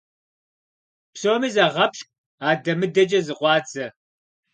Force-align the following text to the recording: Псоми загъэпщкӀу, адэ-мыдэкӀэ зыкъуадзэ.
Псоми 1.13 1.49
загъэпщкӀу, 1.55 2.15
адэ-мыдэкӀэ 2.49 3.19
зыкъуадзэ. 3.25 3.85